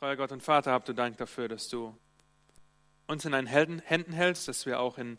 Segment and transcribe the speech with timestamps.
[0.00, 1.94] Treuer Gott und Vater, habt du Dank dafür, dass du
[3.06, 5.18] uns in deinen Händen hältst, dass wir auch in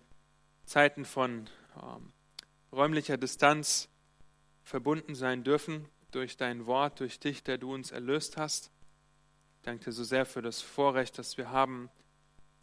[0.65, 1.47] Zeiten von
[1.79, 2.11] ähm,
[2.72, 3.90] räumlicher Distanz
[4.64, 8.71] verbunden sein dürfen durch dein Wort, durch dich, der du uns erlöst hast.
[9.57, 11.91] Ich danke dir so sehr für das Vorrecht, das wir haben,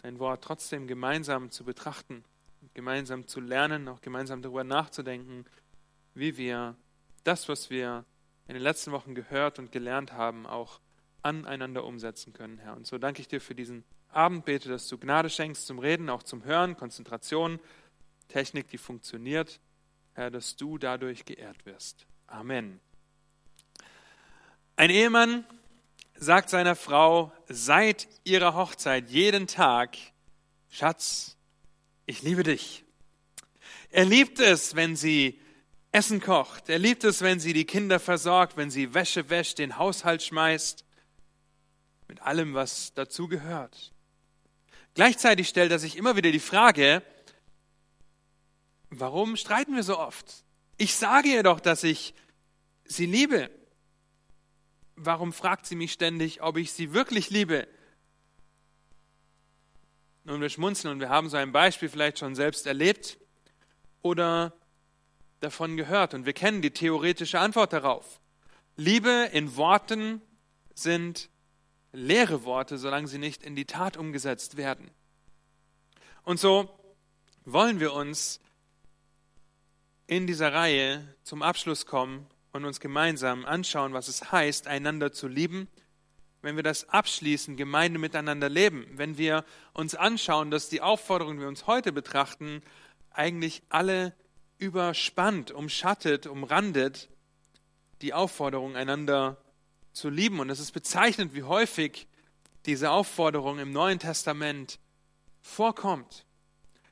[0.03, 2.25] dein Wort trotzdem gemeinsam zu betrachten,
[2.75, 5.45] gemeinsam zu lernen, auch gemeinsam darüber nachzudenken,
[6.15, 6.75] wie wir
[7.23, 8.05] das, was wir
[8.49, 10.81] in den letzten Wochen gehört und gelernt haben, auch
[11.23, 12.77] aneinander umsetzen können, Herr.
[12.77, 16.09] Und so danke ich dir für diesen Abend, bete, dass du Gnade schenkst zum Reden,
[16.09, 17.61] auch zum Hören, Konzentration,
[18.29, 19.61] Technik, die funktioniert,
[20.15, 22.07] Herr, dass du dadurch geehrt wirst.
[22.27, 22.81] Amen.
[24.77, 25.45] Ein Ehemann
[26.15, 29.97] sagt seiner Frau seit ihrer Hochzeit jeden Tag,
[30.71, 31.37] Schatz,
[32.07, 32.85] ich liebe dich.
[33.91, 35.41] Er liebt es, wenn sie
[35.93, 36.69] Essen kocht.
[36.69, 40.85] Er liebt es, wenn sie die Kinder versorgt, wenn sie Wäsche wäscht, den Haushalt schmeißt,
[42.09, 43.93] mit allem, was dazu gehört.
[44.95, 47.03] Gleichzeitig stellt er sich immer wieder die Frage,
[48.91, 50.45] warum streiten wir so oft?
[50.77, 52.15] Ich sage ihr doch, dass ich
[52.85, 53.51] sie liebe.
[54.97, 57.69] Warum fragt sie mich ständig, ob ich sie wirklich liebe?
[60.25, 63.19] Nun, wir schmunzeln und wir haben so ein Beispiel vielleicht schon selbst erlebt
[64.03, 64.53] oder
[65.41, 68.21] davon gehört und wir kennen die theoretische Antwort darauf.
[68.77, 70.21] Liebe in Worten
[70.75, 71.31] sind
[71.93, 74.91] leere Worte, solange sie nicht in die Tat umgesetzt werden.
[76.25, 76.69] Und so
[77.45, 78.41] wollen wir uns
[80.07, 85.29] in dieser Reihe zum Abschluss kommen und uns gemeinsam anschauen, was es heißt, einander zu
[85.29, 85.69] lieben,
[86.41, 91.43] wenn wir das abschließen, Gemeinde miteinander leben, wenn wir uns anschauen, dass die Aufforderungen, die
[91.43, 92.63] wir uns heute betrachten,
[93.11, 94.15] eigentlich alle
[94.59, 97.09] überspannt, umschattet, umrandet,
[98.03, 99.37] die Aufforderung, einander
[99.93, 100.41] zu lieben.
[100.41, 102.07] Und es ist bezeichnend, wie häufig
[102.67, 104.79] diese Aufforderung im Neuen Testament
[105.41, 106.25] vorkommt.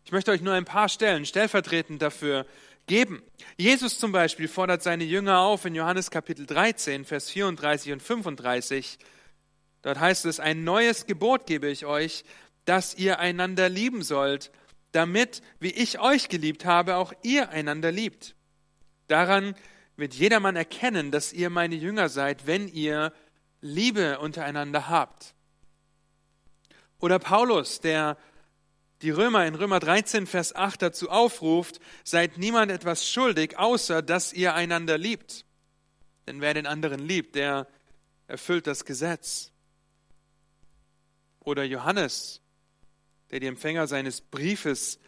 [0.05, 2.47] Ich möchte euch nur ein paar Stellen stellvertretend dafür
[2.86, 3.23] geben.
[3.57, 8.98] Jesus zum Beispiel fordert seine Jünger auf in Johannes Kapitel 13, Vers 34 und 35.
[9.83, 12.24] Dort heißt es, ein neues Gebot gebe ich euch,
[12.64, 14.51] dass ihr einander lieben sollt,
[14.92, 18.34] damit, wie ich euch geliebt habe, auch ihr einander liebt.
[19.08, 19.55] Daran
[19.96, 23.12] wird jedermann erkennen, dass ihr meine Jünger seid, wenn ihr
[23.61, 25.34] Liebe untereinander habt.
[27.01, 28.17] Oder Paulus, der
[29.02, 34.33] die Römer in Römer 13, Vers 8 dazu aufruft, seid niemand etwas schuldig, außer dass
[34.33, 35.45] ihr einander liebt.
[36.27, 37.67] Denn wer den anderen liebt, der
[38.27, 39.52] erfüllt das Gesetz.
[41.40, 42.40] Oder Johannes,
[43.30, 44.98] der die Empfänger seines Briefes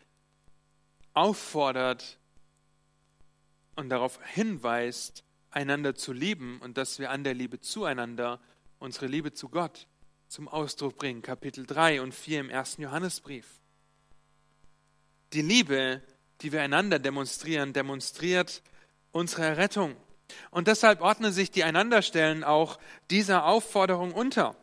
[1.15, 2.18] auffordert
[3.78, 8.41] und darauf hinweist, einander zu lieben und dass wir an der Liebe zueinander
[8.81, 9.87] unsere Liebe zu Gott
[10.27, 11.22] zum Ausdruck bringen.
[11.22, 13.47] Kapitel 3 und 4 im ersten Johannesbrief.
[15.33, 16.03] Die Liebe,
[16.41, 18.65] die wir einander demonstrieren, demonstriert
[19.12, 19.97] unsere Errettung.
[20.50, 22.81] Und deshalb ordnen sich die Einanderstellen auch
[23.11, 24.56] dieser Aufforderung unter.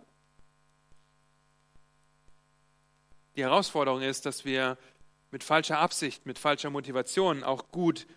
[3.37, 4.77] Die Herausforderung ist, dass wir
[5.31, 8.07] mit falscher Absicht, mit falscher Motivation auch gut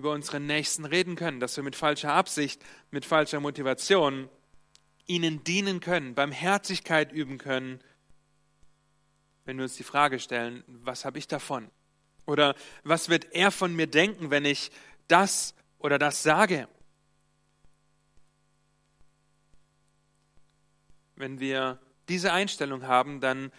[0.00, 4.30] über unseren Nächsten reden können, dass wir mit falscher Absicht, mit falscher Motivation
[5.06, 7.80] ihnen dienen können, Barmherzigkeit üben können,
[9.44, 11.70] wenn wir uns die Frage stellen, was habe ich davon?
[12.24, 14.70] Oder was wird er von mir denken, wenn ich
[15.06, 16.66] das oder das sage?
[21.14, 21.78] Wenn wir
[22.08, 23.52] diese Einstellung haben, dann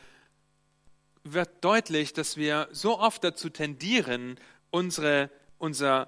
[1.24, 4.40] wird deutlich, dass wir so oft dazu tendieren,
[4.72, 6.07] unsere, unser,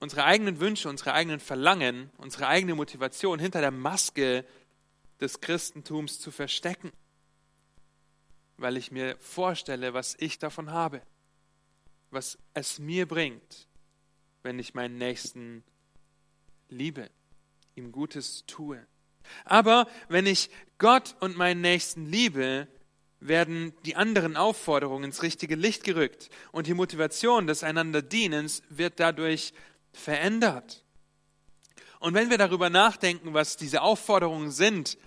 [0.00, 4.44] unsere eigenen Wünsche, unsere eigenen Verlangen, unsere eigene Motivation hinter der Maske
[5.20, 6.92] des Christentums zu verstecken,
[8.56, 11.02] weil ich mir vorstelle, was ich davon habe,
[12.10, 13.68] was es mir bringt,
[14.42, 15.64] wenn ich meinen Nächsten
[16.68, 17.10] liebe,
[17.74, 18.86] ihm Gutes tue.
[19.44, 22.68] Aber wenn ich Gott und meinen Nächsten liebe,
[23.20, 29.00] werden die anderen Aufforderungen ins richtige Licht gerückt und die Motivation des einander Dienens wird
[29.00, 29.52] dadurch
[29.92, 30.84] verändert.
[32.00, 34.98] Und wenn wir darüber nachdenken, was diese Aufforderungen sind,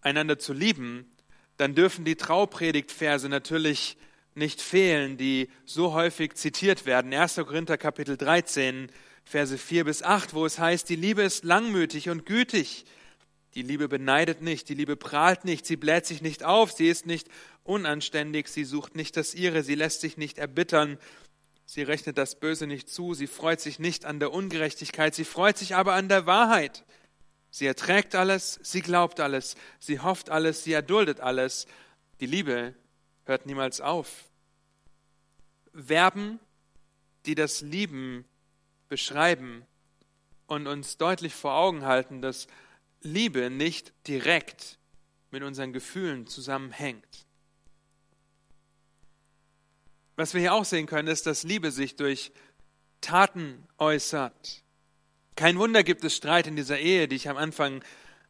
[0.00, 1.10] einander zu lieben,
[1.56, 3.96] dann dürfen die Traupredigtverse natürlich
[4.34, 7.14] nicht fehlen, die so häufig zitiert werden.
[7.14, 7.36] 1.
[7.36, 8.90] Korinther Kapitel 13,
[9.24, 12.84] Verse 4 bis 8, wo es heißt, die Liebe ist langmütig und gütig.
[13.54, 17.06] Die Liebe beneidet nicht, die Liebe prahlt nicht, sie bläht sich nicht auf, sie ist
[17.06, 17.28] nicht
[17.62, 20.98] unanständig, sie sucht nicht das ihre, sie lässt sich nicht erbittern,
[21.66, 25.58] sie rechnet das Böse nicht zu, sie freut sich nicht an der Ungerechtigkeit, sie freut
[25.58, 26.84] sich aber an der Wahrheit.
[27.50, 31.66] Sie erträgt alles, sie glaubt alles, sie hofft alles, sie erduldet alles.
[32.20, 32.74] Die Liebe
[33.26, 34.28] hört niemals auf.
[35.72, 36.40] Verben,
[37.26, 38.24] die das Lieben
[38.88, 39.64] beschreiben
[40.46, 42.48] und uns deutlich vor Augen halten, dass
[43.00, 44.78] Liebe nicht direkt
[45.30, 47.23] mit unseren Gefühlen zusammenhängt.
[50.16, 52.32] Was wir hier auch sehen können, ist, dass Liebe sich durch
[53.00, 54.62] Taten äußert.
[55.36, 57.82] Kein Wunder gibt es Streit in dieser Ehe, die ich am Anfang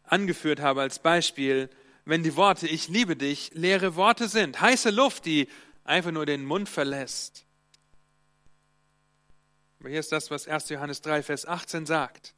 [0.04, 1.68] angeführt habe als Beispiel,
[2.04, 5.48] wenn die Worte Ich liebe dich leere Worte sind, heiße Luft, die
[5.84, 7.46] einfach nur den Mund verlässt.
[9.80, 10.70] Aber hier ist das, was 1.
[10.70, 12.34] Johannes 3, Vers 18 sagt.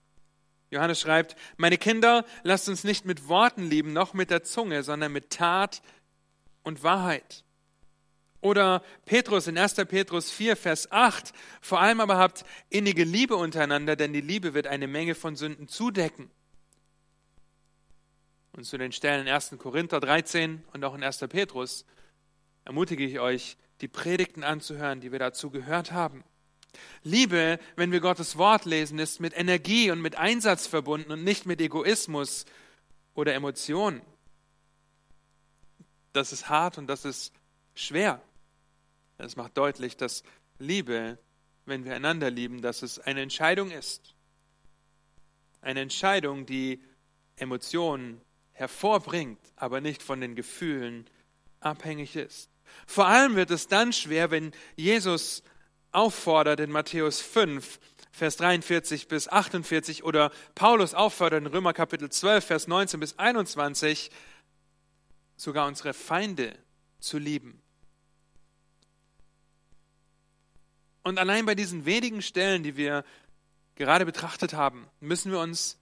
[0.70, 5.12] Johannes schreibt, meine Kinder, lasst uns nicht mit Worten lieben, noch mit der Zunge, sondern
[5.12, 5.80] mit Tat
[6.64, 7.44] und Wahrheit.
[8.40, 9.74] Oder Petrus in 1.
[9.86, 11.32] Petrus 4, Vers 8.
[11.60, 15.68] Vor allem aber habt innige Liebe untereinander, denn die Liebe wird eine Menge von Sünden
[15.68, 16.30] zudecken.
[18.52, 19.56] Und zu den Stellen 1.
[19.58, 21.18] Korinther 13 und auch in 1.
[21.28, 21.84] Petrus
[22.64, 26.24] ermutige ich euch, die Predigten anzuhören, die wir dazu gehört haben.
[27.02, 31.46] Liebe, wenn wir Gottes Wort lesen, ist mit Energie und mit Einsatz verbunden und nicht
[31.46, 32.44] mit Egoismus
[33.14, 34.02] oder Emotionen.
[36.12, 37.32] Das ist hart und das ist
[37.76, 38.20] schwer.
[39.18, 40.22] Es macht deutlich, dass
[40.58, 41.18] Liebe,
[41.64, 44.14] wenn wir einander lieben, dass es eine Entscheidung ist.
[45.60, 46.82] Eine Entscheidung, die
[47.36, 48.20] Emotionen
[48.52, 51.08] hervorbringt, aber nicht von den Gefühlen
[51.60, 52.50] abhängig ist.
[52.86, 55.42] Vor allem wird es dann schwer, wenn Jesus
[55.92, 57.78] auffordert in Matthäus 5,
[58.10, 64.10] Vers 43 bis 48 oder Paulus auffordert in Römer Kapitel 12, Vers 19 bis 21,
[65.36, 66.56] sogar unsere Feinde
[66.98, 67.62] zu lieben.
[71.06, 73.04] Und allein bei diesen wenigen Stellen, die wir
[73.76, 75.78] gerade betrachtet haben, müssen wir uns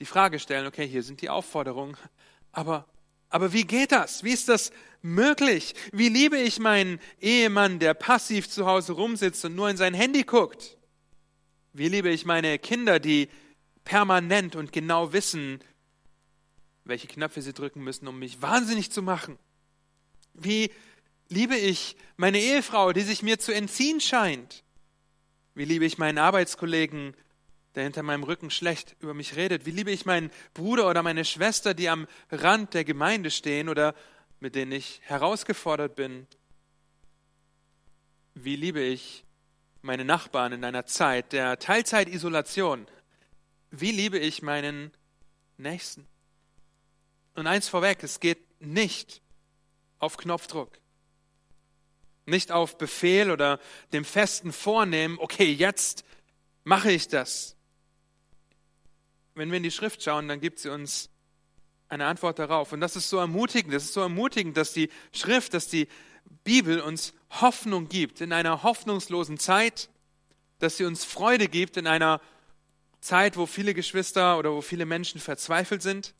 [0.00, 1.96] die Frage stellen, okay, hier sind die Aufforderungen,
[2.50, 2.84] aber,
[3.28, 4.24] aber wie geht das?
[4.24, 5.76] Wie ist das möglich?
[5.92, 10.24] Wie liebe ich meinen Ehemann, der passiv zu Hause rumsitzt und nur in sein Handy
[10.24, 10.76] guckt?
[11.72, 13.28] Wie liebe ich meine Kinder, die
[13.84, 15.60] permanent und genau wissen,
[16.82, 19.38] welche Knöpfe sie drücken müssen, um mich wahnsinnig zu machen?
[20.32, 20.72] Wie
[21.28, 24.63] liebe ich meine Ehefrau, die sich mir zu entziehen scheint?
[25.54, 27.14] Wie liebe ich meinen Arbeitskollegen,
[27.74, 29.66] der hinter meinem Rücken schlecht über mich redet?
[29.66, 33.94] Wie liebe ich meinen Bruder oder meine Schwester, die am Rand der Gemeinde stehen oder
[34.40, 36.26] mit denen ich herausgefordert bin?
[38.34, 39.24] Wie liebe ich
[39.82, 42.86] meine Nachbarn in einer Zeit der Teilzeitisolation?
[43.70, 44.90] Wie liebe ich meinen
[45.56, 46.06] Nächsten?
[47.34, 49.22] Und eins vorweg, es geht nicht
[49.98, 50.78] auf Knopfdruck.
[52.26, 53.60] Nicht auf Befehl oder
[53.92, 56.04] dem festen Vornehmen, okay, jetzt
[56.64, 57.56] mache ich das.
[59.34, 61.10] Wenn wir in die Schrift schauen, dann gibt sie uns
[61.88, 62.72] eine Antwort darauf.
[62.72, 63.74] Und das ist so ermutigend.
[63.74, 65.88] Das ist so ermutigend, dass die Schrift, dass die
[66.44, 69.90] Bibel uns Hoffnung gibt in einer hoffnungslosen Zeit,
[70.58, 72.20] dass sie uns Freude gibt in einer
[73.00, 76.14] Zeit, wo viele Geschwister oder wo viele Menschen verzweifelt sind.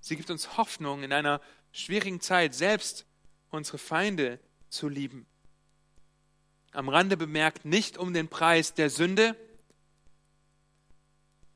[0.00, 1.40] Sie gibt uns Hoffnung in einer
[1.70, 3.06] schwierigen Zeit, selbst
[3.50, 4.40] unsere Feinde
[4.72, 5.26] zu lieben.
[6.72, 9.36] Am Rande bemerkt, nicht um den Preis der Sünde,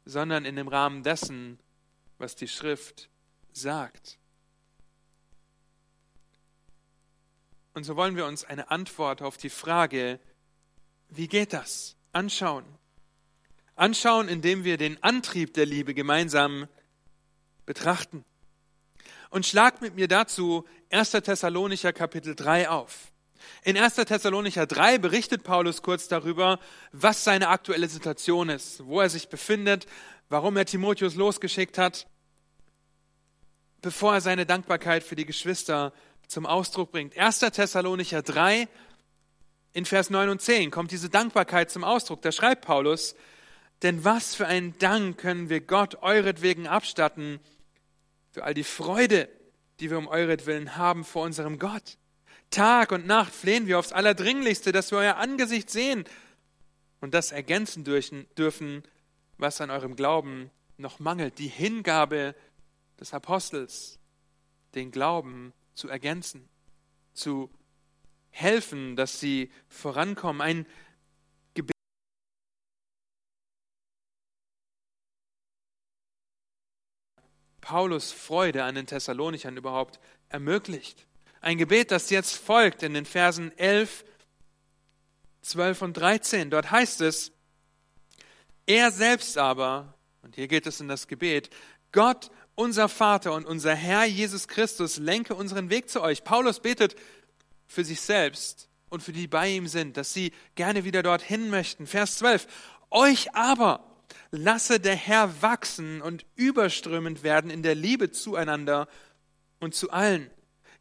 [0.05, 1.59] sondern in dem Rahmen dessen,
[2.19, 3.09] was die Schrift
[3.53, 4.19] sagt.
[7.73, 10.21] Und so wollen wir uns eine Antwort auf die Frage,
[11.09, 12.65] wie geht das, anschauen.
[13.75, 16.69] Anschauen, indem wir den Antrieb der Liebe gemeinsam
[17.67, 18.25] betrachten.
[19.29, 21.11] Und schlagt mit mir dazu 1.
[21.11, 23.13] Thessalonicher Kapitel 3 auf.
[23.65, 23.97] In 1.
[23.97, 26.61] Thessalonicher 3 berichtet Paulus kurz darüber,
[26.93, 29.87] was seine aktuelle Situation ist, wo er sich befindet,
[30.29, 32.07] warum er Timotheus losgeschickt hat,
[33.83, 35.93] bevor er seine Dankbarkeit für die Geschwister
[36.29, 37.17] zum Ausdruck bringt.
[37.17, 37.41] 1.
[37.41, 38.69] Thessalonicher 3
[39.73, 42.23] in Vers 9 und 10 kommt diese Dankbarkeit zum Ausdruck.
[42.23, 43.17] Da schreibt Paulus,
[43.83, 47.41] denn was für einen Dank können wir Gott euretwegen abstatten,
[48.31, 49.29] für all die Freude,
[49.81, 51.99] die wir um euretwillen haben vor unserem Gott.
[52.51, 56.05] Tag und Nacht flehen wir aufs Allerdringlichste, dass wir euer Angesicht sehen
[57.01, 58.83] und das ergänzen dürfen,
[59.39, 61.39] was an eurem Glauben noch mangelt.
[61.39, 62.35] Die Hingabe
[62.99, 63.99] des Apostels,
[64.75, 66.49] den Glauben zu ergänzen,
[67.13, 67.51] zu
[68.31, 70.41] helfen, dass sie vorankommen.
[70.41, 70.67] Ein
[77.67, 81.05] Paulus Freude an den Thessalonichern überhaupt ermöglicht.
[81.41, 84.05] Ein Gebet, das jetzt folgt in den Versen 11,
[85.43, 86.51] 12 und 13.
[86.51, 87.33] Dort heißt es,
[88.67, 91.51] er selbst aber, Und hier geht es in das Gebet.
[91.91, 96.23] Gott, unser Vater und unser Herr Jesus Christus, lenke unseren Weg zu euch.
[96.23, 96.95] Paulus betet
[97.67, 101.51] für sich selbst und für die die bei ihm sind, dass sie gerne wieder dorthin
[101.51, 101.89] möchten.
[101.89, 102.47] Vers 12.
[102.91, 103.86] Euch aber
[104.31, 108.89] lasse der Herr wachsen und überströmend werden in der Liebe zueinander
[109.61, 110.31] und zu allen,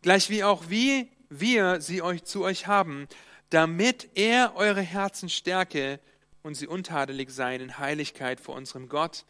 [0.02, 3.08] gleich wie auch wie wir sie euch zu euch haben,
[3.50, 6.00] damit er eure Herzen stärke
[6.44, 9.26] und sie untadelig seien in Heiligkeit vor unserem Gott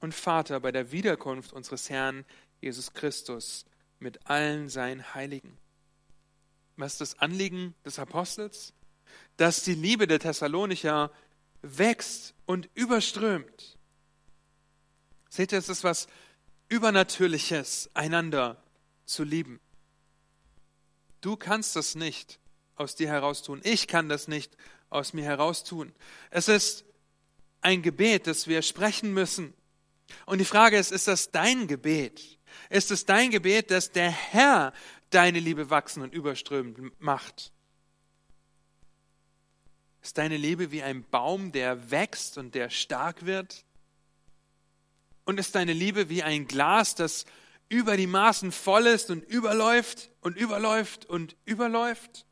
[0.00, 2.24] und Vater bei der Wiederkunft unseres Herrn
[2.60, 3.64] Jesus Christus
[3.98, 5.56] mit allen seinen Heiligen.
[6.76, 8.72] Was ist das Anliegen des Apostels?
[9.36, 11.10] Dass die Liebe der Thessalonicher
[11.62, 13.76] wächst und überströmt.
[15.28, 16.08] Seht ihr, es ist was
[16.68, 18.62] Übernatürliches, einander
[19.04, 19.60] zu lieben.
[21.20, 22.38] Du kannst das nicht
[22.76, 23.60] aus dir heraus tun.
[23.64, 24.56] Ich kann das nicht
[24.90, 25.92] aus mir heraus tun.
[26.30, 26.84] Es ist
[27.60, 29.54] ein Gebet, das wir sprechen müssen.
[30.26, 32.38] Und die Frage ist, ist das dein Gebet?
[32.70, 34.72] Ist es dein Gebet, dass der Herr
[35.10, 37.52] deine Liebe wachsen und überströmend macht?
[40.08, 43.66] Ist deine Liebe wie ein Baum, der wächst und der stark wird?
[45.26, 47.26] Und ist deine Liebe wie ein Glas, das
[47.68, 52.24] über die Maßen voll ist und überläuft und überläuft und überläuft?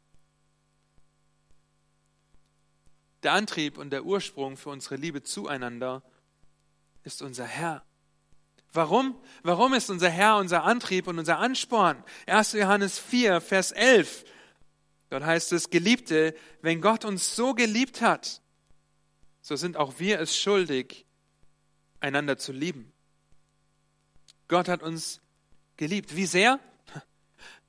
[3.22, 6.02] Der Antrieb und der Ursprung für unsere Liebe zueinander
[7.02, 7.84] ist unser Herr.
[8.72, 9.20] Warum?
[9.42, 12.02] Warum ist unser Herr unser Antrieb und unser Ansporn?
[12.26, 12.52] 1.
[12.52, 14.24] Johannes 4, Vers 11.
[15.08, 18.40] Dort heißt es, Geliebte, wenn Gott uns so geliebt hat,
[19.40, 21.06] so sind auch wir es schuldig,
[22.00, 22.92] einander zu lieben.
[24.48, 25.20] Gott hat uns
[25.76, 26.16] geliebt.
[26.16, 26.58] Wie sehr?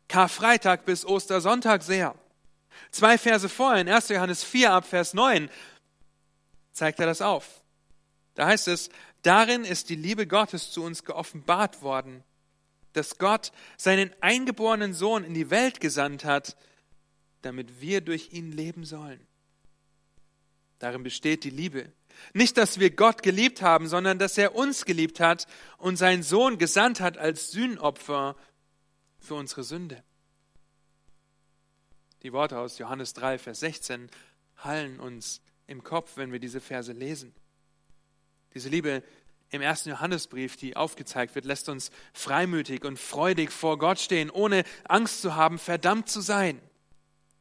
[0.07, 2.15] Karfreitag bis Ostersonntag sehr.
[2.91, 4.09] Zwei Verse vorher, in 1.
[4.09, 5.49] Johannes 4 ab Vers 9,
[6.71, 7.61] zeigt er das auf.
[8.35, 8.89] Da heißt es,
[9.23, 12.23] darin ist die Liebe Gottes zu uns geoffenbart worden,
[12.93, 16.55] dass Gott seinen eingeborenen Sohn in die Welt gesandt hat,
[17.47, 19.25] damit wir durch ihn leben sollen.
[20.79, 21.89] Darin besteht die Liebe.
[22.33, 26.57] Nicht, dass wir Gott geliebt haben, sondern dass er uns geliebt hat und seinen Sohn
[26.57, 28.35] gesandt hat als Sühnopfer
[29.17, 30.03] für unsere Sünde.
[32.23, 34.09] Die Worte aus Johannes 3, Vers 16
[34.57, 37.33] hallen uns im Kopf, wenn wir diese Verse lesen.
[38.53, 39.03] Diese Liebe
[39.51, 44.65] im ersten Johannesbrief, die aufgezeigt wird, lässt uns freimütig und freudig vor Gott stehen, ohne
[44.83, 46.59] Angst zu haben, verdammt zu sein,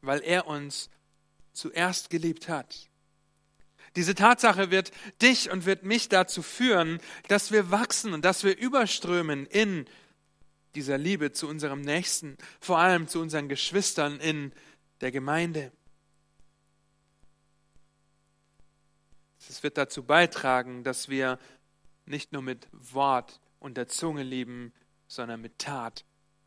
[0.00, 0.90] weil er uns
[1.52, 2.88] zuerst geliebt hat.
[3.96, 4.90] Diese Tatsache wird
[5.22, 9.86] dich und wird mich dazu führen, dass wir wachsen und dass wir überströmen in
[10.74, 14.52] dieser Liebe zu unserem Nächsten, vor allem zu unseren Geschwistern in
[15.00, 15.72] der Gemeinde.
[19.48, 21.38] Es wird dazu beitragen, dass wir
[22.04, 24.72] nicht nur mit Wort und der Zunge lieben,
[25.08, 26.04] sondern mit Tat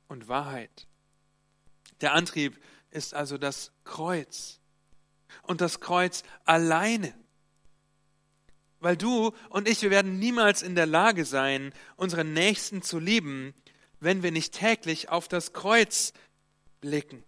[0.08, 0.88] und Wahrheit.
[2.02, 2.60] Der Antrieb
[2.92, 4.60] ist also das Kreuz.
[5.44, 7.14] Und das Kreuz alleine.
[8.80, 13.54] Weil du und ich, wir werden niemals in der Lage sein, unseren Nächsten zu lieben,
[14.00, 16.14] wenn wir nicht täglich auf das Kreuz
[16.80, 17.24] blicken.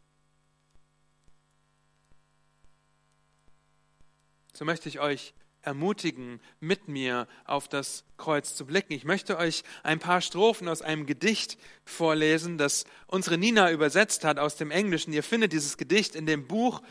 [4.54, 8.94] So möchte ich euch ermutigen, mit mir auf das Kreuz zu blicken.
[8.94, 14.40] Ich möchte euch ein paar Strophen aus einem Gedicht vorlesen, das unsere Nina übersetzt hat
[14.40, 15.14] aus dem Englischen.
[15.14, 16.82] Ihr findet dieses Gedicht in dem Buch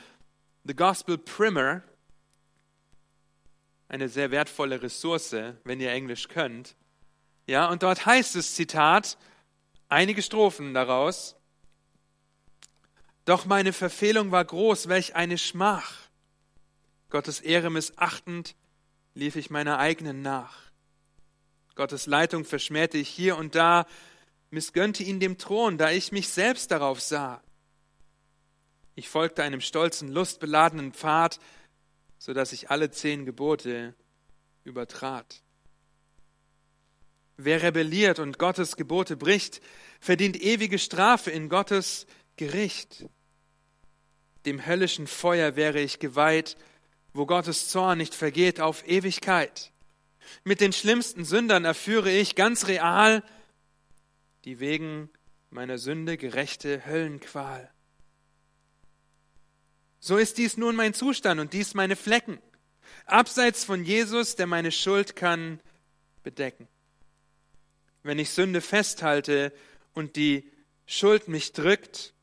[0.65, 1.83] The Gospel Primer.
[3.89, 5.35] Eine sehr wertvolle Ressource,
[5.65, 6.77] wenn ihr Englisch könnt.
[7.47, 9.19] Ja, und dort heißt es, Zitat,
[9.89, 11.35] einige Strophen daraus.
[13.25, 16.00] Doch meine Verfehlung war groß, welch eine Schmach.
[17.11, 18.55] Gottes Ehre missachtend
[19.15, 20.71] lief ich meiner eigenen nach.
[21.75, 23.87] Gottes Leitung verschmähte ich hier und da,
[24.51, 27.43] missgönnte ihn dem Thron, da ich mich selbst darauf sah.
[28.95, 31.41] Ich folgte einem stolzen, lustbeladenen Pfad,
[32.19, 33.95] so dass ich alle zehn Gebote
[34.65, 35.43] übertrat.
[37.37, 39.63] Wer rebelliert und Gottes Gebote bricht,
[40.01, 43.07] verdient ewige Strafe in Gottes Gericht.
[44.45, 46.57] Dem höllischen Feuer wäre ich geweiht,
[47.13, 49.73] wo Gottes Zorn nicht vergeht auf Ewigkeit.
[50.45, 53.23] Mit den schlimmsten Sündern erführe ich ganz real
[54.45, 55.11] die wegen
[55.51, 57.71] meiner Sünde gerechte Höllenqual.
[59.99, 62.39] So ist dies nun mein Zustand und dies meine Flecken,
[63.05, 65.61] abseits von Jesus, der meine Schuld kann
[66.23, 66.69] bedecken.
[68.03, 69.53] Wenn ich Sünde festhalte
[69.93, 70.51] und die
[70.87, 72.15] Schuld mich drückt,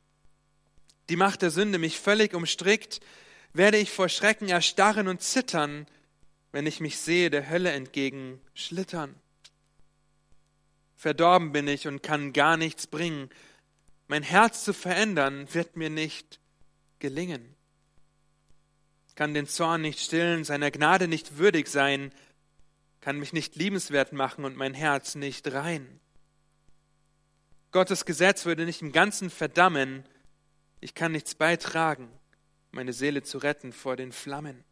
[1.08, 3.00] die Macht der Sünde mich völlig umstrickt,
[3.58, 5.86] werde ich vor Schrecken erstarren und zittern,
[6.52, 9.14] wenn ich mich sehe der Hölle entgegen schlittern.
[10.96, 13.28] Verdorben bin ich und kann gar nichts bringen.
[14.06, 16.40] Mein Herz zu verändern wird mir nicht
[17.00, 17.54] gelingen.
[19.16, 22.12] Kann den Zorn nicht stillen, seiner Gnade nicht würdig sein,
[23.00, 26.00] kann mich nicht liebenswert machen und mein Herz nicht rein.
[27.72, 30.04] Gottes Gesetz würde nicht im Ganzen verdammen,
[30.80, 32.08] ich kann nichts beitragen,
[32.70, 34.64] meine Seele zu retten vor den Flammen.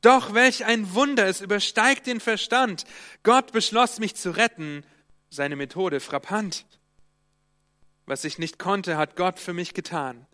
[0.00, 2.84] Doch welch ein Wunder, es übersteigt den Verstand.
[3.22, 4.84] Gott beschloss mich zu retten,
[5.30, 6.66] seine Methode frappant.
[8.06, 10.26] Was ich nicht konnte, hat Gott für mich getan.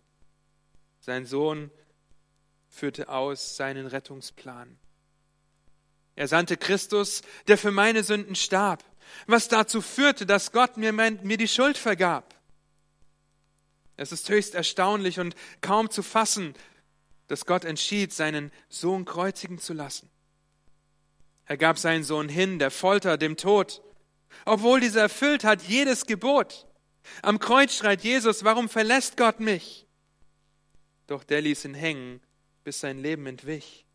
[0.99, 1.71] Sein Sohn
[2.67, 4.77] führte aus seinen Rettungsplan.
[6.15, 8.83] Er sandte Christus, der für meine Sünden starb,
[9.25, 12.35] was dazu führte, dass Gott mir, mein, mir die Schuld vergab.
[13.99, 16.53] Es ist höchst erstaunlich und kaum zu fassen,
[17.27, 20.09] dass Gott entschied, seinen Sohn kreuzigen zu lassen.
[21.43, 23.81] Er gab seinen Sohn hin, der Folter, dem Tod,
[24.45, 26.65] obwohl dieser erfüllt hat jedes Gebot.
[27.23, 29.85] Am Kreuz schreit Jesus, warum verlässt Gott mich?
[31.07, 32.21] Doch der ließ ihn hängen,
[32.63, 33.85] bis sein Leben entwich.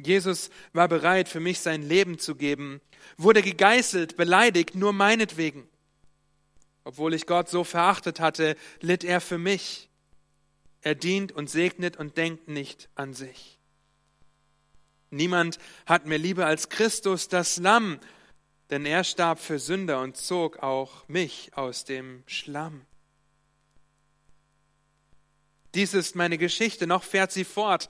[0.00, 2.80] Jesus war bereit, für mich sein Leben zu geben,
[3.16, 5.69] wurde gegeißelt, beleidigt, nur meinetwegen.
[6.84, 9.88] Obwohl ich Gott so verachtet hatte, litt er für mich.
[10.82, 13.58] Er dient und segnet und denkt nicht an sich.
[15.10, 17.98] Niemand hat mir lieber als Christus das Lamm,
[18.70, 22.86] denn er starb für Sünder und zog auch mich aus dem Schlamm.
[25.74, 27.88] Dies ist meine Geschichte, noch fährt sie fort.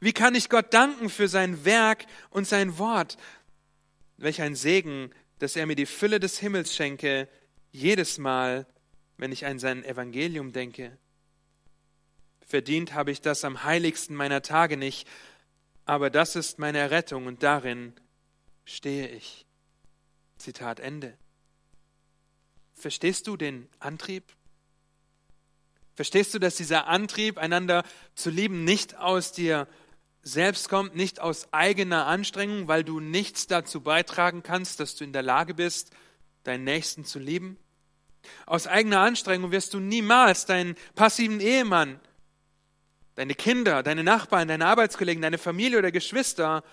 [0.00, 3.16] Wie kann ich Gott danken für sein Werk und sein Wort?
[4.16, 7.28] Welch ein Segen, dass er mir die Fülle des Himmels schenke,
[7.74, 8.66] jedes Mal,
[9.16, 10.96] wenn ich an sein Evangelium denke.
[12.46, 15.08] Verdient habe ich das am heiligsten meiner Tage nicht,
[15.84, 17.92] aber das ist meine Errettung und darin
[18.64, 19.44] stehe ich.
[20.38, 21.18] Zitat Ende.
[22.74, 24.32] Verstehst du den Antrieb?
[25.94, 29.66] Verstehst du, dass dieser Antrieb, einander zu lieben, nicht aus dir
[30.22, 35.12] selbst kommt, nicht aus eigener Anstrengung, weil du nichts dazu beitragen kannst, dass du in
[35.12, 35.90] der Lage bist,
[36.44, 37.58] deinen Nächsten zu lieben?
[38.46, 42.00] Aus eigener Anstrengung wirst du niemals deinen passiven Ehemann
[43.14, 46.64] deine Kinder, deine Nachbarn, deine Arbeitskollegen, deine Familie oder Geschwister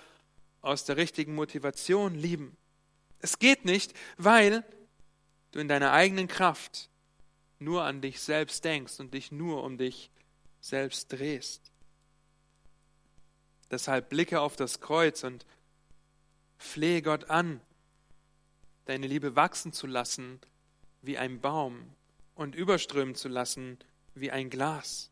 [0.61, 2.57] aus der richtigen Motivation lieben.
[3.19, 4.63] Es geht nicht, weil
[5.51, 6.89] du in deiner eigenen Kraft
[7.59, 10.09] nur an dich selbst denkst und dich nur um dich
[10.59, 11.71] selbst drehst.
[13.69, 15.45] Deshalb blicke auf das Kreuz und
[16.57, 17.61] flehe Gott an,
[18.85, 20.39] deine Liebe wachsen zu lassen
[21.01, 21.93] wie ein Baum
[22.35, 23.77] und überströmen zu lassen
[24.13, 25.11] wie ein Glas.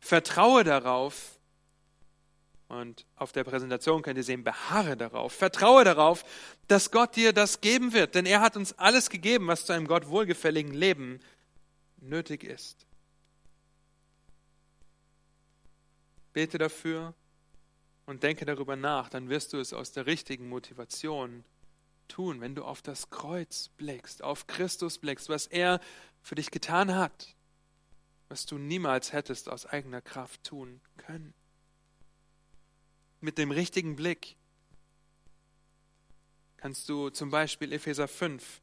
[0.00, 1.38] Vertraue darauf,
[2.68, 6.24] und auf der Präsentation könnt ihr sehen, beharre darauf, vertraue darauf,
[6.66, 9.86] dass Gott dir das geben wird, denn er hat uns alles gegeben, was zu einem
[9.86, 11.20] Gott wohlgefälligen Leben
[11.96, 12.86] nötig ist.
[16.34, 17.14] Bete dafür
[18.04, 21.44] und denke darüber nach, dann wirst du es aus der richtigen Motivation
[22.08, 25.80] tun, wenn du auf das Kreuz blickst, auf Christus blickst, was er
[26.22, 27.36] für dich getan hat
[28.28, 31.34] was du niemals hättest aus eigener Kraft tun können.
[33.20, 34.36] Mit dem richtigen Blick
[36.56, 38.60] kannst du zum Beispiel Epheser 5,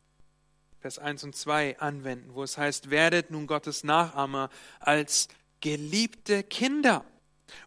[0.79, 5.27] Vers 1 und 2 anwenden, wo es heißt, werdet nun Gottes Nachahmer als
[5.61, 7.03] geliebte Kinder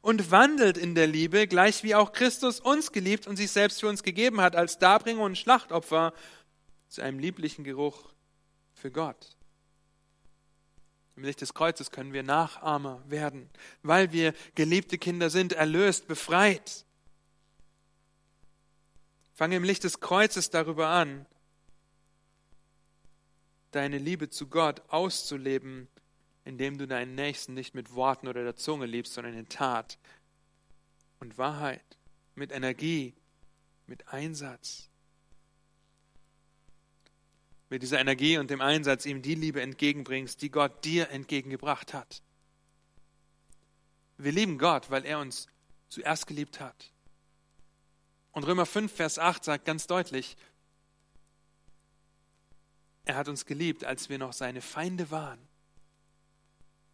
[0.00, 3.88] und wandelt in der Liebe, gleich wie auch Christus uns geliebt und sich selbst für
[3.88, 6.12] uns gegeben hat, als Darbringer und Schlachtopfer
[6.88, 8.12] zu einem lieblichen Geruch
[8.74, 9.36] für Gott.
[11.16, 13.50] Im Licht des Kreuzes können wir Nachahmer werden,
[13.82, 16.84] weil wir geliebte Kinder sind, erlöst, befreit.
[19.34, 21.26] Fange im Licht des Kreuzes darüber an,
[23.72, 25.88] deine Liebe zu Gott auszuleben,
[26.48, 29.98] indem du deinen Nächsten nicht mit Worten oder der Zunge liebst, sondern in Tat
[31.20, 31.98] und Wahrheit,
[32.34, 33.14] mit Energie,
[33.86, 34.88] mit Einsatz
[37.70, 42.22] mit dieser Energie und dem Einsatz ihm die Liebe entgegenbringst, die Gott dir entgegengebracht hat.
[44.16, 45.48] Wir lieben Gott, weil er uns
[45.88, 46.92] zuerst geliebt hat.
[48.32, 50.36] Und Römer 5, Vers 8 sagt ganz deutlich,
[53.04, 55.47] er hat uns geliebt, als wir noch seine Feinde waren.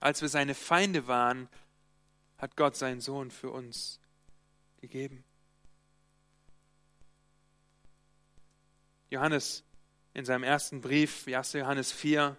[0.00, 1.48] Als wir seine Feinde waren,
[2.38, 4.00] hat Gott seinen Sohn für uns
[4.80, 5.24] gegeben.
[9.11, 9.64] Johannes
[10.12, 11.54] in seinem ersten Brief, 1.
[11.54, 12.37] Johannes 4,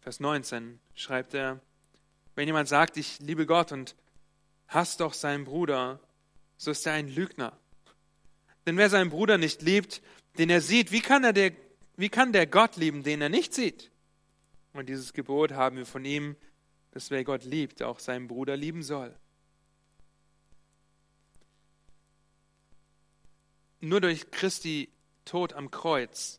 [0.00, 1.60] Vers 19, schreibt er,
[2.34, 3.96] wenn jemand sagt, ich liebe Gott und
[4.68, 6.00] hasst doch seinen Bruder,
[6.56, 7.58] so ist er ein Lügner.
[8.66, 10.02] Denn wer seinen Bruder nicht liebt,
[10.36, 10.92] den er sieht.
[10.92, 11.52] Wie kann, er der,
[11.96, 13.90] wie kann der Gott lieben, den er nicht sieht?
[14.78, 16.36] Und dieses Gebot haben wir von ihm,
[16.92, 19.12] dass wer Gott liebt, auch seinen Bruder lieben soll.
[23.80, 24.88] Nur durch Christi
[25.24, 26.38] Tod am Kreuz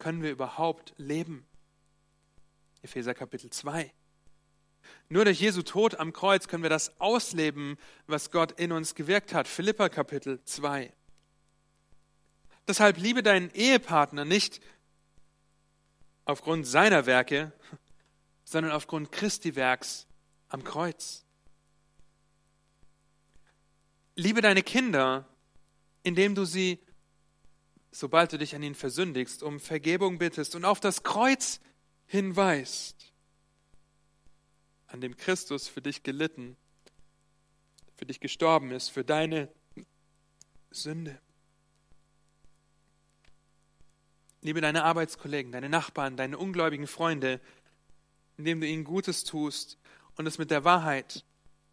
[0.00, 1.46] können wir überhaupt leben.
[2.82, 3.92] Epheser Kapitel 2.
[5.08, 9.34] Nur durch Jesu Tod am Kreuz können wir das ausleben, was Gott in uns gewirkt
[9.34, 9.46] hat.
[9.46, 10.92] Philippa Kapitel 2.
[12.66, 14.60] Deshalb liebe deinen Ehepartner nicht
[16.24, 17.52] aufgrund seiner Werke,
[18.44, 20.06] sondern aufgrund Christi Werks
[20.48, 21.24] am Kreuz.
[24.14, 25.26] Liebe deine Kinder,
[26.02, 26.78] indem du sie,
[27.90, 31.60] sobald du dich an ihnen versündigst, um Vergebung bittest und auf das Kreuz
[32.06, 33.12] hinweist,
[34.86, 36.56] an dem Christus für dich gelitten,
[37.96, 39.48] für dich gestorben ist, für deine
[40.70, 41.18] Sünde.
[44.42, 47.40] Liebe deine Arbeitskollegen, deine Nachbarn, deine ungläubigen Freunde,
[48.36, 49.78] indem du ihnen Gutes tust
[50.16, 51.24] und es mit der Wahrheit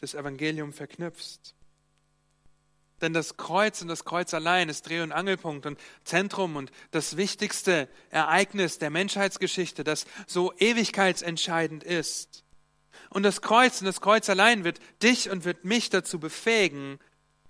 [0.01, 1.55] des Evangeliums verknüpfst.
[3.01, 7.17] Denn das Kreuz und das Kreuz allein ist Dreh- und Angelpunkt und Zentrum und das
[7.17, 12.43] wichtigste Ereignis der Menschheitsgeschichte, das so ewigkeitsentscheidend ist.
[13.10, 16.99] Und das Kreuz und das Kreuz allein wird dich und wird mich dazu befähigen,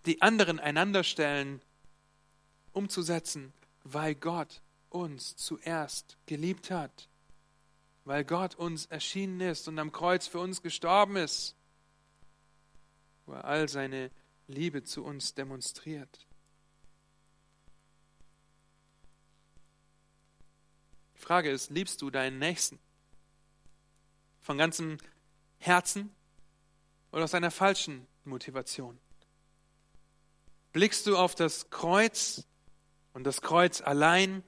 [0.06, 1.62] die anderen einander stellen,
[2.72, 3.52] umzusetzen,
[3.84, 7.10] weil Gott uns zuerst geliebt hat,
[8.06, 11.56] weil Gott uns erschienen ist und am Kreuz für uns gestorben ist,
[13.26, 14.12] wo er all seine
[14.48, 16.26] Liebe zu uns demonstriert.
[21.16, 22.80] Die Frage ist, liebst du deinen Nächsten?
[24.40, 24.98] Von ganzem
[25.60, 26.16] Herzen
[27.12, 28.98] oder aus einer falschen Motivation?
[30.72, 32.48] Blickst du auf das Kreuz
[33.14, 34.44] und das Kreuz allein,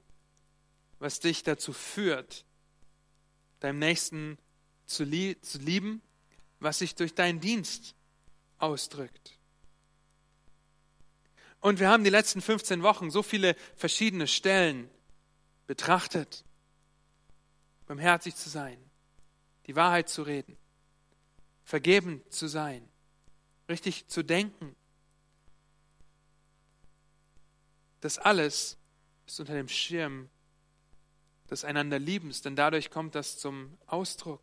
[1.02, 2.44] was dich dazu führt,
[3.58, 4.38] deinem Nächsten
[4.86, 6.00] zu, lie zu lieben,
[6.60, 7.96] was sich durch deinen Dienst
[8.58, 9.36] ausdrückt?
[11.58, 14.88] Und wir haben die letzten 15 Wochen so viele verschiedene Stellen
[15.66, 16.44] betrachtet,
[17.86, 18.78] barmherzig zu sein,
[19.66, 20.56] die Wahrheit zu reden,
[21.64, 22.88] vergebend zu sein,
[23.68, 24.76] richtig zu denken.
[28.00, 28.76] Das alles
[29.26, 30.28] ist unter dem Schirm
[31.52, 34.40] des einander Liebens, denn dadurch kommt das zum Ausdruck.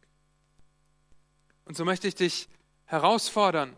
[1.66, 2.48] Und so möchte ich dich
[2.86, 3.76] herausfordern,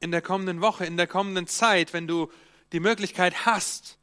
[0.00, 2.30] in der kommenden Woche, in der kommenden Zeit, wenn du
[2.72, 3.98] die Möglichkeit hast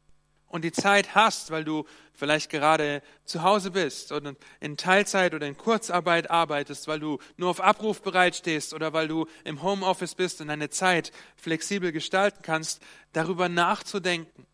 [0.46, 5.46] und die Zeit hast, weil du vielleicht gerade zu Hause bist oder in Teilzeit oder
[5.46, 10.14] in Kurzarbeit arbeitest, weil du nur auf Abruf bereit stehst oder weil du im Homeoffice
[10.14, 14.46] bist und deine Zeit flexibel gestalten kannst, darüber nachzudenken.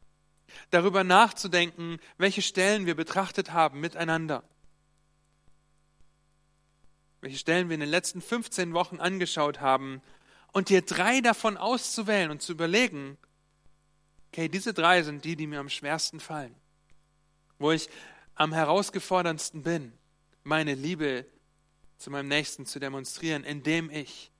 [0.70, 4.44] Darüber nachzudenken, welche Stellen wir betrachtet haben miteinander.
[7.20, 10.02] Welche Stellen wir in den letzten 15 Wochen angeschaut haben
[10.52, 13.18] und dir drei davon auszuwählen und zu überlegen,
[14.28, 16.54] okay, diese drei sind die, die mir am schwersten fallen,
[17.58, 17.88] wo ich
[18.34, 19.92] am herausgeforderndsten bin,
[20.42, 21.26] meine Liebe
[21.98, 24.30] zu meinem Nächsten zu demonstrieren, indem ich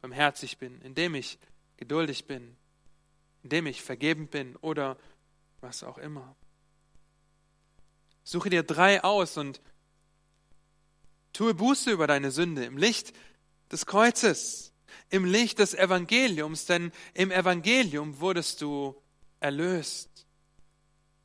[0.00, 1.38] barmherzig bin, indem ich
[1.76, 2.56] geduldig bin,
[3.42, 4.96] indem ich vergebend bin oder
[5.60, 6.36] was auch immer.
[8.24, 9.60] Suche dir drei aus und
[11.32, 13.12] tue Buße über deine Sünde im Licht
[13.70, 14.68] des Kreuzes
[15.10, 19.00] im Licht des Evangeliums, denn im Evangelium wurdest du
[19.40, 20.26] erlöst.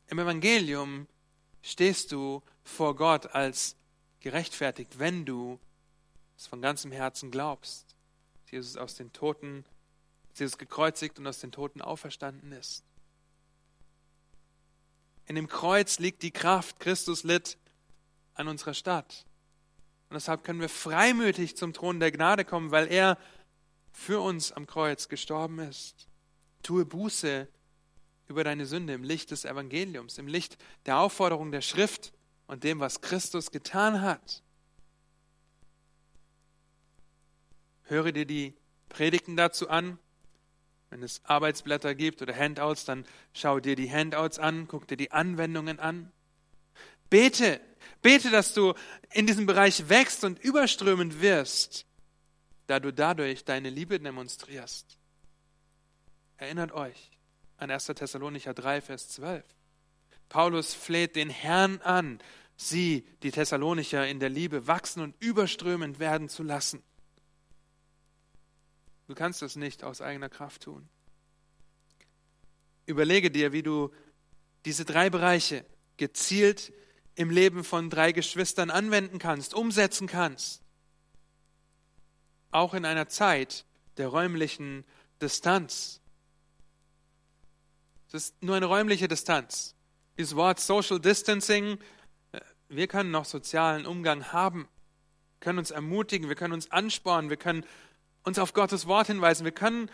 [0.07, 1.07] Im Evangelium
[1.61, 3.75] stehst du vor Gott als
[4.19, 5.59] gerechtfertigt, wenn du
[6.37, 7.95] es von ganzem Herzen glaubst.
[8.49, 9.65] Jesus aus den Toten,
[10.35, 12.83] Jesus gekreuzigt und aus den Toten auferstanden ist.
[15.25, 16.79] In dem Kreuz liegt die Kraft.
[16.79, 17.57] Christus litt
[18.33, 19.25] an unserer Stadt.
[20.09, 23.17] Und deshalb können wir freimütig zum Thron der Gnade kommen, weil er
[23.91, 26.07] für uns am Kreuz gestorben ist.
[26.61, 27.47] Tue Buße
[28.27, 32.13] über deine Sünde im Licht des Evangeliums, im Licht der Aufforderung der Schrift
[32.47, 34.43] und dem, was Christus getan hat.
[37.83, 38.55] Höre dir die
[38.89, 39.99] Predigten dazu an.
[40.93, 43.03] Wenn es Arbeitsblätter gibt oder Handouts, dann
[43.33, 46.11] schau dir die Handouts an, guck dir die Anwendungen an.
[47.09, 47.59] Bete,
[48.03, 48.75] bete, dass du
[49.11, 51.87] in diesem Bereich wächst und überströmend wirst
[52.67, 54.99] da du dadurch deine Liebe demonstrierst.
[56.37, 57.09] Erinnert euch
[57.57, 57.87] an 1.
[57.87, 59.43] Thessalonicher 3, Vers 12.
[60.29, 62.19] Paulus fleht den Herrn an,
[62.55, 66.83] sie, die Thessalonicher, in der Liebe wachsen und überströmend werden zu lassen.
[69.13, 70.89] Du kannst das nicht aus eigener Kraft tun.
[72.87, 73.93] Überlege dir, wie du
[74.65, 75.63] diese drei Bereiche
[75.97, 76.73] gezielt
[77.13, 80.63] im Leben von drei Geschwistern anwenden kannst, umsetzen kannst.
[82.49, 83.65] Auch in einer Zeit
[83.97, 84.83] der räumlichen
[85.21, 86.01] Distanz.
[88.07, 89.75] Es ist nur eine räumliche Distanz.
[90.17, 91.77] Dieses Wort Social Distancing,
[92.31, 94.67] äh, wir können noch sozialen Umgang haben,
[95.39, 97.63] können uns ermutigen, wir können uns anspornen, wir können
[98.23, 99.89] uns auf Gottes Wort hinweisen, wir können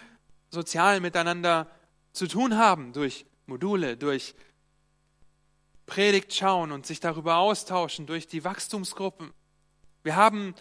[0.51, 1.69] sozial miteinander
[2.13, 4.35] zu tun haben durch Module, durch
[5.85, 9.33] Predigt schauen und sich darüber austauschen, durch die Wachstumsgruppen.
[10.03, 10.53] Wir haben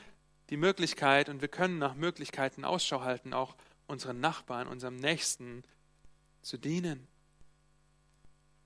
[0.50, 3.54] die Möglichkeit und wir können nach Möglichkeiten Ausschau halten, auch
[3.86, 5.62] unseren Nachbarn, unserem Nächsten
[6.42, 7.06] zu dienen.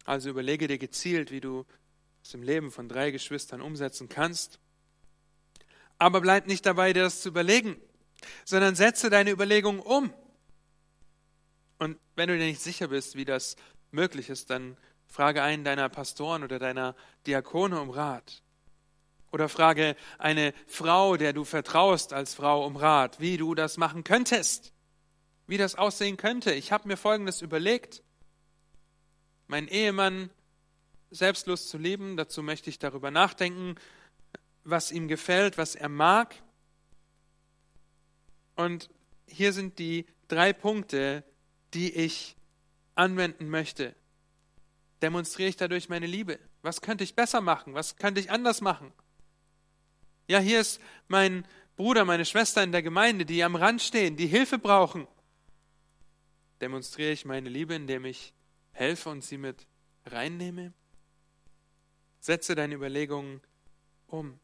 [0.05, 1.65] Also überlege dir gezielt, wie du
[2.23, 4.61] es im Leben von drei Geschwistern umsetzen kannst.
[5.99, 7.77] Aber bleib nicht dabei, dir das zu überlegen,
[8.45, 10.13] sondern setze deine Überlegungen um.
[11.79, 13.57] Und wenn du dir nicht sicher bist, wie das
[13.91, 16.95] möglich ist, dann frage einen deiner Pastoren oder deiner
[17.27, 18.43] Diakone um Rat.
[19.31, 24.05] Oder frage eine Frau, der du vertraust als Frau um Rat, wie du das machen
[24.05, 24.73] könntest,
[25.47, 26.53] wie das aussehen könnte.
[26.53, 28.03] Ich habe mir Folgendes überlegt
[29.53, 30.31] meinen Ehemann
[31.11, 32.17] selbstlos zu lieben.
[32.17, 33.77] Dazu möchte ich darüber nachdenken,
[34.65, 36.35] was ihm gefällt, was er mag.
[38.57, 38.91] Und
[39.27, 41.25] hier sind die drei Punkte,
[41.75, 42.37] die ich
[42.95, 43.95] anwenden möchte.
[45.01, 46.38] Demonstriere ich dadurch meine Liebe?
[46.62, 47.75] Was könnte ich besser machen?
[47.75, 48.93] Was könnte ich anders machen?
[50.29, 54.27] Ja, hier ist mein Bruder, meine Schwester in der Gemeinde, die am Rand stehen, die
[54.27, 55.09] Hilfe brauchen.
[56.61, 58.33] Demonstriere ich meine Liebe, indem ich
[58.71, 59.67] helfe und sie mit
[60.07, 60.73] reinnehme?
[62.21, 63.41] Setze deine Überlegungen
[64.07, 64.38] um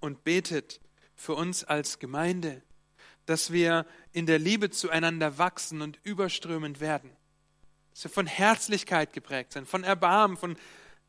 [0.00, 0.80] und betet
[1.14, 2.62] für uns als Gemeinde,
[3.26, 7.10] dass wir in der Liebe zueinander wachsen und überströmend werden.
[7.92, 10.56] Dass wir von Herzlichkeit geprägt sind, von Erbarmen, von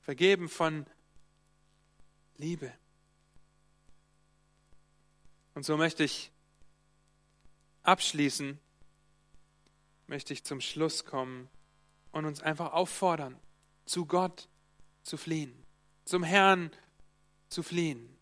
[0.01, 0.85] Vergeben, von
[2.37, 2.71] Liebe.
[5.55, 6.31] Und so möchte ich
[7.83, 8.59] abschließen,
[10.07, 11.49] möchte ich zum Schluss kommen
[12.11, 13.39] und uns einfach auffordern,
[13.85, 14.47] zu Gott
[15.03, 15.65] zu fliehen,
[16.03, 16.71] zum Herrn
[17.49, 18.14] zu fliehen,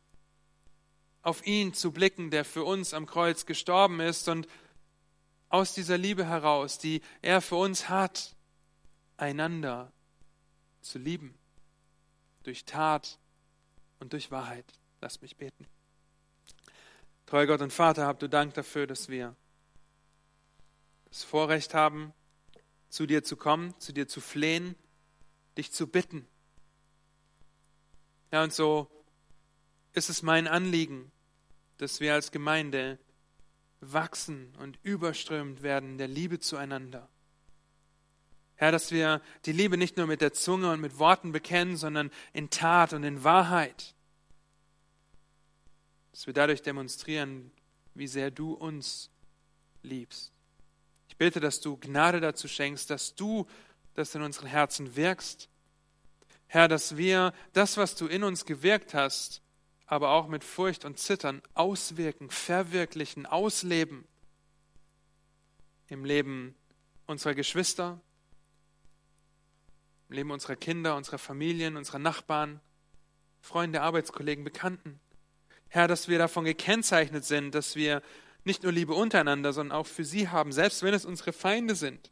[1.24, 4.48] auf ihn zu blicken, der für uns am Kreuz gestorben ist und
[5.50, 8.36] aus dieser Liebe heraus, die er für uns hat,
[9.18, 9.92] einander
[10.82, 11.34] zu lieben,
[12.44, 13.20] durch Tat
[14.00, 14.66] und durch Wahrheit.
[15.02, 15.66] Lass mich beten.
[17.26, 19.36] Treuer Gott und Vater, habt du Dank dafür, dass wir
[21.06, 22.14] das Vorrecht haben,
[22.90, 24.76] zu dir zu kommen, zu dir zu flehen,
[25.58, 26.28] dich zu bitten.
[28.32, 28.90] Ja, und so
[29.94, 31.12] ist es mein Anliegen,
[31.84, 32.98] dass wir als Gemeinde
[33.82, 37.10] wachsen und überströmend werden der Liebe zueinander.
[38.56, 42.10] Herr, dass wir die Liebe nicht nur mit der Zunge und mit Worten bekennen, sondern
[42.32, 43.96] in Tat und in Wahrheit.
[46.12, 47.52] Dass wir dadurch demonstrieren,
[47.96, 49.10] wie sehr du uns
[49.82, 50.32] liebst.
[51.10, 53.46] Ich bete, dass du Gnade dazu schenkst, dass du
[53.94, 55.50] das in unseren Herzen wirkst.
[56.48, 59.43] Herr, dass wir das, was du in uns gewirkt hast,
[59.94, 64.06] aber auch mit Furcht und Zittern auswirken, verwirklichen, ausleben
[65.88, 66.56] im Leben
[67.06, 68.02] unserer Geschwister,
[70.10, 72.60] im Leben unserer Kinder, unserer Familien, unserer Nachbarn,
[73.40, 75.00] Freunde, Arbeitskollegen, Bekannten.
[75.68, 78.02] Herr, dass wir davon gekennzeichnet sind, dass wir
[78.46, 82.12] nicht nur Liebe untereinander, sondern auch für sie haben, selbst wenn es unsere Feinde sind.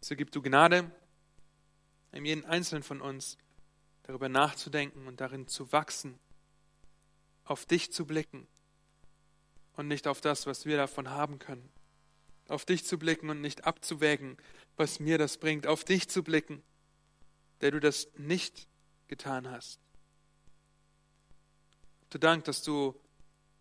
[0.00, 0.90] So gib du Gnade,
[2.10, 3.38] einem jeden Einzelnen von uns
[4.10, 6.18] darüber nachzudenken und darin zu wachsen,
[7.44, 8.48] auf dich zu blicken
[9.76, 11.70] und nicht auf das, was wir davon haben können.
[12.48, 14.36] Auf dich zu blicken und nicht abzuwägen,
[14.76, 15.68] was mir das bringt.
[15.68, 16.60] Auf dich zu blicken,
[17.60, 18.66] der du das nicht
[19.06, 19.78] getan hast.
[22.10, 23.00] Du Dank, dass du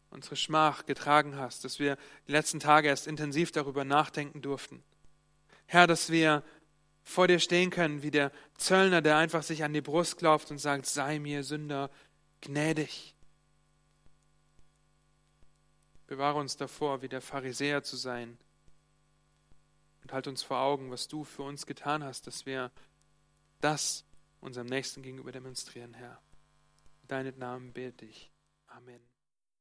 [0.09, 1.95] unsere Schmach getragen hast, dass wir
[2.27, 4.83] die letzten Tage erst intensiv darüber nachdenken durften.
[5.67, 6.43] Herr, dass wir
[7.03, 10.57] vor dir stehen können, wie der Zöllner, der einfach sich an die Brust klopft und
[10.57, 11.89] sagt, sei mir Sünder
[12.41, 13.15] gnädig.
[16.07, 18.37] Bewahre uns davor, wie der Pharisäer zu sein.
[20.01, 22.71] Und halt uns vor Augen, was du für uns getan hast, dass wir
[23.61, 24.05] das
[24.39, 26.21] unserem Nächsten gegenüber demonstrieren, Herr.
[27.03, 28.31] In deinen Namen bete ich.
[28.67, 29.18] Amen.